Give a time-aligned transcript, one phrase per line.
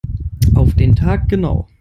[0.55, 1.67] Auf den Tag genau.